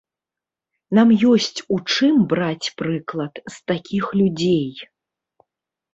[0.99, 4.71] Нам ёсць у чым браць прыклад з такіх людзей.